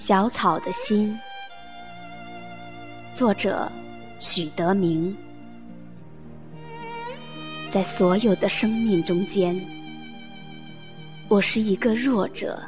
[0.00, 1.14] 小草的心，
[3.12, 3.70] 作者
[4.18, 5.14] 许德明。
[7.68, 9.54] 在所有的生命中间，
[11.28, 12.58] 我是一个弱者，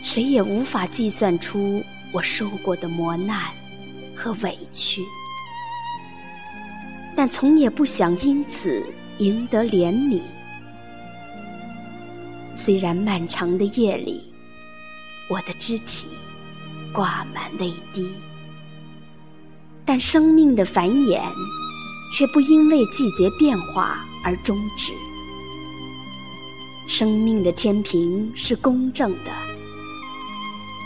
[0.00, 3.38] 谁也无法计算出我受过的磨难
[4.16, 5.02] 和委屈，
[7.14, 8.82] 但从也不想因此
[9.18, 10.22] 赢得怜悯。
[12.54, 14.29] 虽然漫长的夜里，
[15.30, 16.08] 我的肢体
[16.92, 18.12] 挂满泪滴，
[19.84, 21.22] 但生命的繁衍
[22.12, 24.92] 却不因为季节变化而终止。
[26.88, 29.30] 生命的天平是公正的，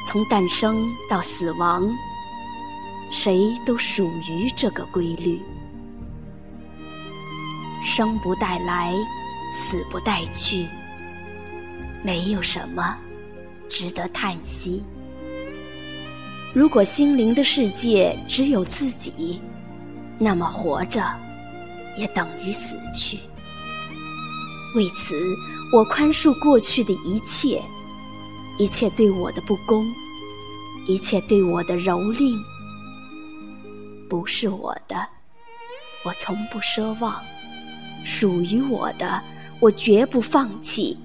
[0.07, 1.91] 从诞生到死亡，
[3.11, 5.41] 谁都属于这个规律。
[7.83, 8.95] 生不带来，
[9.55, 10.66] 死不带去。
[12.02, 12.95] 没有什么
[13.68, 14.82] 值得叹息。
[16.52, 19.40] 如果心灵的世界只有自己，
[20.18, 21.04] 那么活着
[21.96, 23.18] 也等于死去。
[24.76, 25.16] 为此，
[25.73, 27.62] 我宽恕过去的一切，
[28.59, 29.84] 一切对我的不公，
[30.87, 32.37] 一切对我的蹂躏，
[34.09, 34.96] 不是我的，
[36.04, 37.15] 我从不奢望；
[38.04, 39.23] 属于我的，
[39.60, 40.96] 我绝不放弃。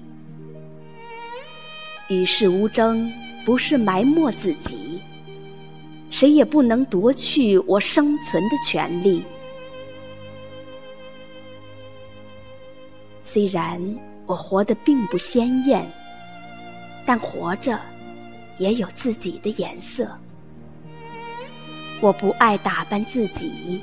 [2.10, 3.10] 与世无争，
[3.44, 5.00] 不是埋没自己。
[6.10, 9.22] 谁也不能夺去我生存的权利。
[13.20, 13.80] 虽然
[14.26, 15.88] 我活得并不鲜艳，
[17.06, 17.78] 但活着
[18.58, 20.10] 也有自己的颜色。
[22.00, 23.80] 我不爱打扮自己，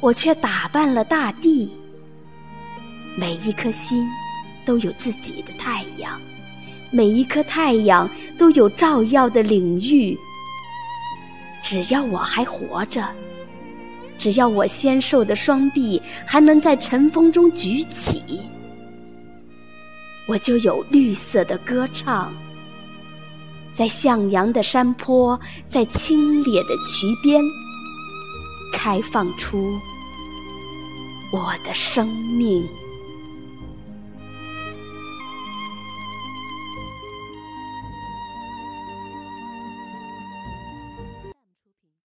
[0.00, 1.70] 我却打扮了大地。
[3.14, 4.08] 每一颗心
[4.64, 6.18] 都有自己的太阳。
[6.90, 10.18] 每一颗太阳都有照耀的领域。
[11.62, 13.04] 只要我还活着，
[14.16, 18.22] 只要我纤瘦的双臂还能在晨风中举起，
[20.28, 22.32] 我就有绿色的歌唱，
[23.72, 27.42] 在向阳的山坡，在清冽的渠边，
[28.72, 29.58] 开放出
[31.32, 32.64] 我的生命。